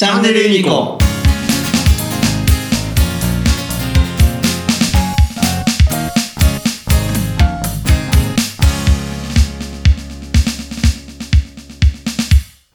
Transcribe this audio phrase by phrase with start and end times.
[0.00, 0.96] チャンネルユニコ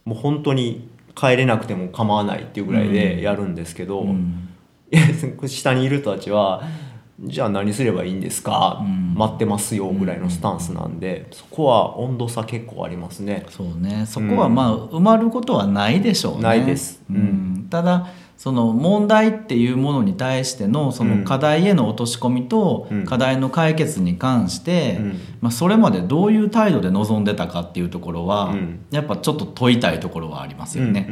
[0.06, 4.50] もう本当に帰れなくても構わないっていうぐらいでやるんですけど、うん。
[5.50, 6.62] 下にいる人たちは
[7.20, 9.13] じゃあ何すればいいんですか、うん。
[9.16, 13.45] 待ってますよぐらいのスタンスなんで、そこは温度差結構ありますね。
[13.49, 14.05] そうね。
[14.05, 16.41] そこはまあ埋まることはないでしょうね。
[16.43, 17.02] ないです。
[17.09, 18.07] ううんん、ただ
[18.38, 23.05] その問題っていうものに対してのその課題への落とし込みとうん。
[23.05, 25.20] 課題の解決に関して、うん。
[25.41, 28.85] まあ、それまでどういう態度で臨んでたかっていうところは、うん。
[28.91, 31.09] やっぱちょっと問いたいところはありますよね。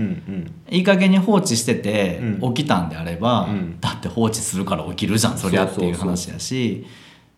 [0.70, 2.54] いい加減に放置しててうん。
[2.54, 3.80] 起きたんであれば、うん。
[3.80, 6.86] だって放置するから起きるじゃんそりゃっていう話やし。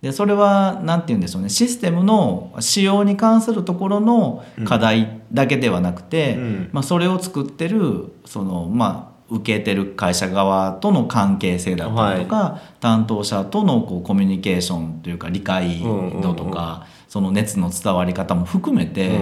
[0.01, 1.49] でそれは何て言うんでしょうね。
[1.49, 6.69] システムの使用に関するところの課題だけではなくて、うん。
[6.73, 15.79] まあ、それを作ってるそのまあ受けてる会社側との関係性だったりとか、担当者とのこうコミュニケーションというか理解
[16.21, 19.19] 度とか、その熱の伝わり方も含めて、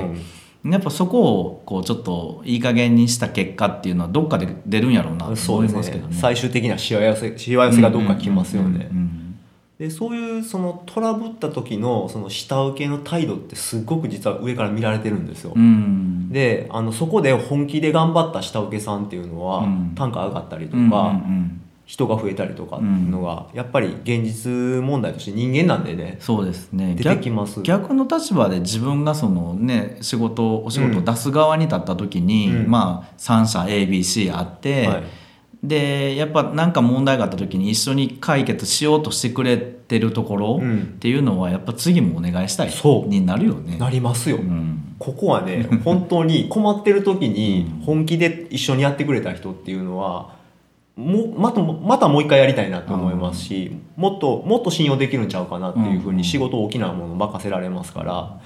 [0.65, 6.15] やっぱそこをこうちょっといい加減にした結果っていうのはどっかで出るんやろうなとそう思いますけどね。
[6.15, 8.89] 最終的なしわ寄せしわ寄せがどっか来ますよね。
[8.91, 9.22] うんうん
[9.79, 15.61] でそういうそのトラブった時のその下請けの態度ってすごく実は上から見られてるんですよ、うん。
[15.61, 19.93] うんであのそこで本気で頑張った下請けさんっていうのは、うん。
[19.95, 26.95] 単価上がったりとか、うんうん人が増えたりとかっていうのが、やっぱり現実問題として人間なんでねそうですね。
[26.95, 27.61] 出てきます。
[27.61, 32.71] 逆逆の立場で自分がそのね仕事お仕事を出す側に立った時に、うん。
[32.71, 35.03] まあ3社 ABC あって、はい
[35.63, 40.81] でやっぱ何か問題があった時に一緒に解決しようとしてくれてるところうん。
[40.81, 43.07] っていうのはやっぱ次もお願いしたいそう。
[43.07, 43.77] になるよね。
[43.77, 44.95] なりますよ、うん。
[44.99, 50.35] ここはね 本当に困ってる時に本気で一緒にやってくれた人っていうのは
[50.95, 58.41] もまたまたもう一回やりたいなと思いますし、もっともっと信用できるんちゃうかなっていうふうに仕事大きなもの任せられますからだか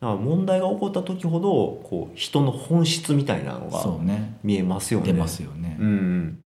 [0.00, 1.48] ら問題が起こった時ほど
[1.88, 3.84] こう人の本質みたいなのが
[4.42, 5.06] 見えますよね。
[5.06, 5.76] 出ますよね。
[5.78, 6.38] うんうん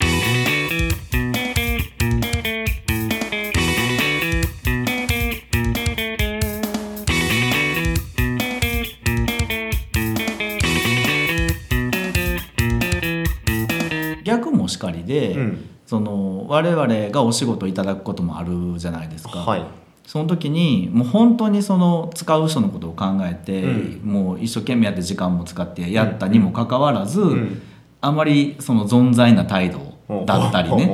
[14.25, 15.71] 逆もしかりで、うん。
[15.87, 19.41] その我々がお仕事いただくこともあるじゃないですか。
[19.41, 19.65] はい。
[20.07, 24.01] その時にもう本当にその使う人のことを考えて、うん。
[24.05, 27.62] もう一生懸命やって時間も使ってやったにもかかわらず、ん。
[28.01, 29.95] あまりその存在な態度
[30.27, 30.91] だったりね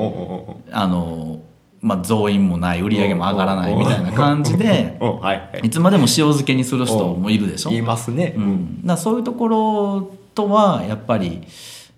[0.70, 1.40] あの、
[1.80, 4.96] まあ、増員もない売り上げも上がらないみたいな感じで
[5.62, 5.70] い。
[5.70, 7.70] つまでも塩漬けにする人もいるでしょ。
[7.70, 8.34] 言いますね。
[8.36, 11.42] うん、だそういうところとはやっぱり、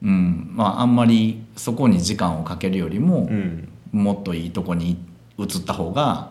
[0.03, 0.51] うん。
[0.55, 4.97] まあ、あんまりそこに時間をかけるよりも、うんもっといいとこに
[5.39, 6.31] 移った方が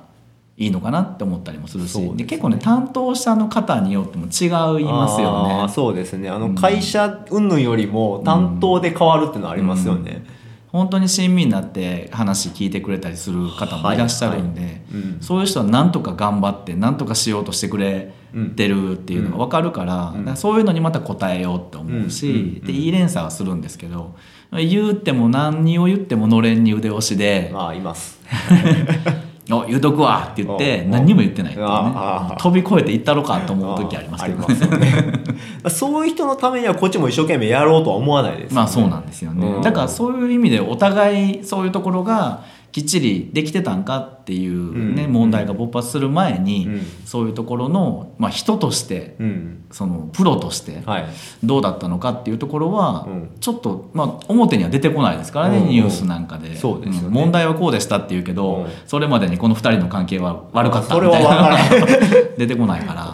[0.57, 1.93] いいのかなって思ったりもするし。
[1.93, 2.15] ですね。
[2.15, 4.47] で結構ね担当者の方によっても違
[4.81, 5.69] いますよね。
[5.69, 6.27] そうですね。
[6.29, 10.25] あの会社云々よりも担当で変わるっていうのはありますよね、
[10.71, 14.81] 本当に親身になって話聞いてくれたりする方もいらっしゃるんで、
[15.19, 18.11] そういう人は何とか頑張って何とかしようとしてくれ
[18.56, 22.36] てるっていうのが分かるから,、だからそういうのにまた応えようって思うし、うん。
[22.36, 22.62] うん。
[22.62, 24.16] でいい連鎖はするんですけど
[24.52, 28.19] 言うても何を言ってものれんに腕押しでまあいます
[29.50, 31.72] 「お言うとくわ」って言ってお何にも言ってないっていうね。
[31.74, 32.36] ああ。
[32.38, 34.94] 飛び越えていったろかと思う時ありますけどね。
[35.69, 39.62] そういう人のためにはこっちも一生懸命やろうとは思わないですよね、まあそうなんですよね、うん。
[39.62, 45.11] だからそういう意味でお互いそういうところがきっちりできてたんかっていうね、うん。
[45.11, 46.81] 問題が勃発する前に、うん。
[47.05, 49.65] そういうところの、まあ、人としてうん。
[49.71, 51.05] そのプロとしてはい。
[51.43, 53.31] どうだったのかっていうところは、うん。
[53.39, 55.63] ちょっと、まあ、表には出てこないですからね、うん。
[55.63, 56.55] うんニュースなんかで。
[56.55, 56.99] そうでね。
[56.99, 57.09] ん。
[57.09, 58.67] 問題はこうでしたっていうけど、うん。
[58.85, 61.57] それまでにこの2人の関係は悪かったみたいな
[62.38, 63.13] 出てこないから、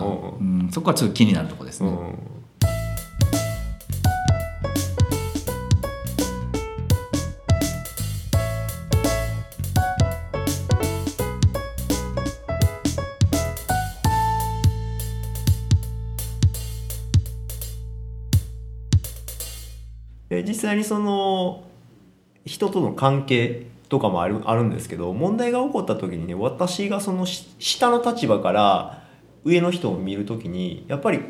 [0.71, 1.89] そこはちょっと気になるところですね。
[20.41, 21.63] で実際にその
[22.45, 29.03] 人との関係とかもあるあるんですけど問題が起こった時にね私がそのし下の立場から
[29.43, 31.21] 上の人を見る時にやっぱり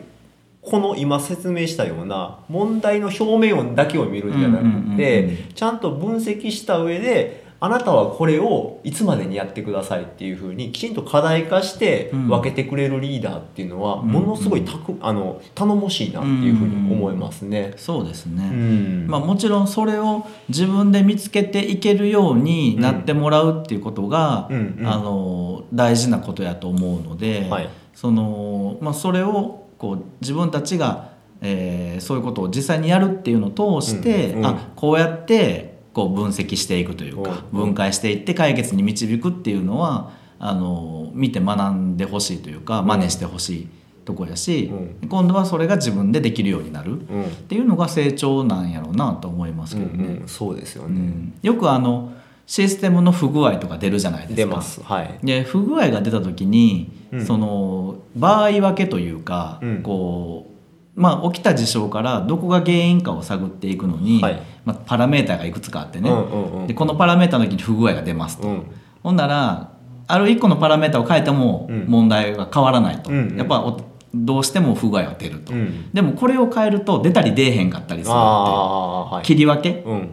[0.61, 12.27] この今説明したような問題の表面だけを見るんじゃなくてちゃんと分析した上であなたはこれをいつまでにやってくださいっていうふうにきちんと課題化してうん。
[12.27, 14.07] 分けてくれるリーダーっていうのはん。
[14.07, 17.73] ものすごいたくあの頼もしいなっていうふうに思いますね。
[17.77, 19.07] そうですね、うん。
[19.07, 24.87] まあ、もちろんそれを自分で見つけていけるようになってもらうっていうことが、うんうん。
[24.87, 27.69] あの大事なことやと思うので、はい。
[27.95, 31.09] そのまあ、それをこう自分たちが、
[31.41, 34.45] えーそういうことを実際にやるっていうのを通して、うんうん。
[34.45, 35.66] あこうやって
[35.97, 43.67] こう分析していくというか、分解していって解決に導くっていうのはあの見て学んでほしいというか真似してほしい
[44.05, 44.71] とこやし、
[45.01, 46.91] う今度はそれが自分でできるようになる。
[46.91, 47.25] うん。
[47.25, 50.27] っていうのが成長なんやろうなと思いますけどね、うんうん。
[50.27, 50.99] そうですようね。
[50.99, 51.33] ん。
[51.41, 52.13] よくあの
[52.45, 54.61] システムの不具合とか出るじゃないですか。
[54.61, 54.83] す。
[54.83, 55.19] はい。
[55.23, 57.25] で不具合が出た時に、うん。
[57.25, 59.81] その場合分けというか、うん。
[59.81, 60.56] こう
[60.97, 64.41] まあ起きた事象からどこが原因かを探っていくのに、はい。
[64.65, 66.67] まあ、パラメーターがいくつかあってね、うんうんうん。
[66.67, 68.63] でこのパラメーターの時に不具合が出ますと、うん。
[69.03, 69.71] ほんなら
[70.07, 71.85] ある1個のパラメータを変えてもうん。
[71.87, 73.37] 問題が変わらないと、うんうん。
[73.37, 73.79] やっぱお
[74.15, 75.91] どうしても不具合が出ると、うん。
[75.93, 79.25] でもこれを変えると出たり出えへんかったりするってはい。
[79.25, 79.83] 切り分け？
[79.85, 80.09] うん。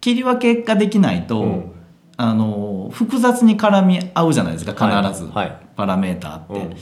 [0.00, 1.72] 切り分けができないと、うん
[2.20, 5.46] あの複雑に絡み合うじゃないですか必ず、はい。
[5.48, 6.76] はいパラメーターって、うん。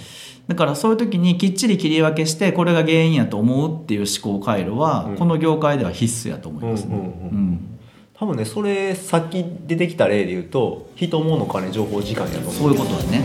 [0.49, 5.17] だからそういう時にきっちり切り分けしてこれが原因やと思うっていう思考回路は、うん。
[5.17, 7.79] この業界では必須やと思いますね、うんうんうんうん。
[8.19, 13.23] 多分ねそれさっき出てきた例で言うと人物金情報時間やと思うそういうことだね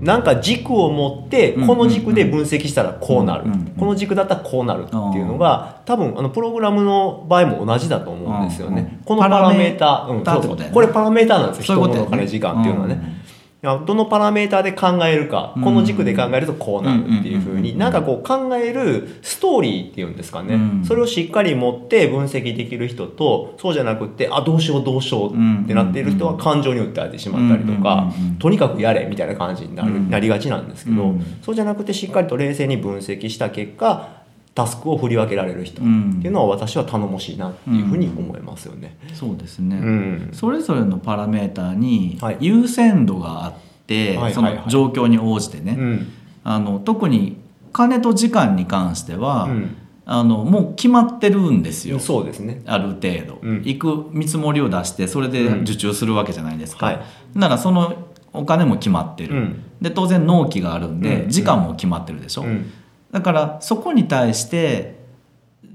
[0.00, 11.86] なんか軸を持ってうんこの軸で分析したらこうなる、うんうんこの軸だったらこうなるっていうのが多分あのプログラムの場合も同じだと思うんですよね、うんうんこのパラメーター、うんパラメーターってこれパラメーターなんですよ。
[11.86, 13.19] 人の金時間っていうのはね、
[13.62, 15.62] どのパラメーターで考えるか、うん。
[15.62, 20.84] この軸で考えるとこうなるっていうふうになんかこう考えるストーリーっていうんですかね、うん。
[20.84, 30.08] それをしっかり持って分析できる人とそうじゃなくってあどうしようどうしようってなっている人は感情に訴えてしまったりとか、とにかくやれみたいな感じになる、うん。
[30.08, 31.38] なりがちなんですけど、うん。
[31.42, 34.19] そうじゃなくてしっかりと冷静に分析した結果
[34.54, 36.18] タスクを振り分けられる人っうん。
[36.20, 38.96] ていうのは私は頼もしいなっていうふうに思いますよね。
[39.14, 40.30] そうですね、うん。
[40.32, 42.38] それぞれのパラメーターにはい。
[42.40, 43.54] 優先度があっ
[43.86, 44.64] て、そはいはいはい。
[44.64, 46.12] の状況に応じてね、うん。
[46.42, 47.36] あの特に
[47.72, 49.76] 金と時間に関しては、うん。
[50.06, 52.62] あのもう決まってるんですよ、そうですね。
[52.66, 53.56] ある程度、うん。
[53.64, 57.00] 行く見積もりを出してそれで受注するわけじゃないですか、はい。
[57.34, 57.94] ならその
[58.32, 59.62] お金も決まってる、うん。
[59.80, 61.30] で当然納期があるんで、うん。
[61.30, 62.72] 時間も決まってるでしょ、うん
[63.12, 65.00] だからそこに対して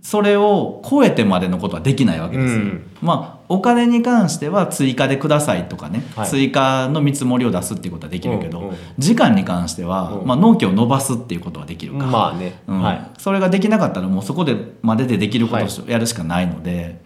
[0.01, 2.87] それを超えてまでのことはできないわけですよ、うん。
[3.01, 6.29] まあお金に関しては追加でくださいとかね、はい。
[6.29, 10.27] 追加の見積もりを出すっていうことはできるけど、うんうん時間に関しては、うん。
[10.27, 12.81] まあ、納期を伸ばすっていうことはできるか、まあね、うん。
[12.81, 13.11] はい。
[13.17, 17.01] それができなかったらもうそこでまででできることをやるしかないので、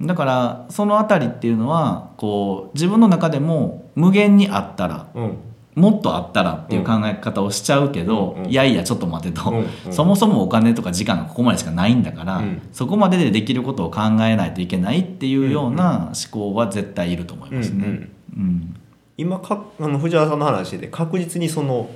[0.00, 5.38] だからそのあたりっていうのはこう自分の中でも無限にあったらうん
[5.76, 8.44] もっとあったらっていう考え方をしちゃうけど、うん。
[8.44, 9.58] うんいやいやちょっと待てと、うん。
[9.58, 9.92] うん。
[9.92, 12.62] そもそもお金とか時間がここまでしかないんだから、うん。
[12.72, 17.84] そこまででできることを考えないといけないっていうような思考は絶対いると思いますね。
[17.84, 18.10] うんうん。
[18.36, 18.76] うん。
[19.18, 21.90] 今かあの藤原さんの話してて確実にその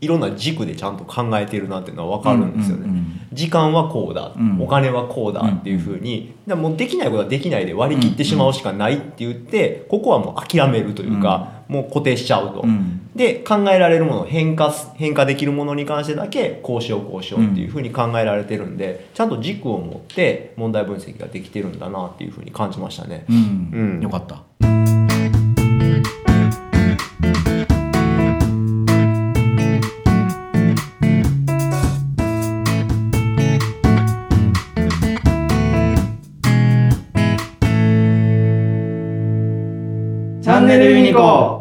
[0.00, 2.84] いろんな軸でちゃんと考えているなっていうのは分かるんですよね。
[2.84, 3.20] うんうんうん。
[3.32, 4.62] 時間はこうだ、うん。
[4.62, 12.62] お金はこうだっていうふうに、だからもうできないことはできないで割り切ってしまうしかないって言って、ここはもう諦めるというか、もう固定しちゃうと。
[12.62, 12.96] うん。
[13.14, 23.26] で考えられるものを変化す変化できるものに関してだけこうしようこうしようっていうふうに考えられてるんで、ちゃんと軸を持って問題分析ができてるんだなっていうふうに感じましたね。
[23.28, 23.70] うん。
[23.72, 24.00] うん。
[24.00, 24.42] よかった。
[41.10, 41.59] ネルユニコ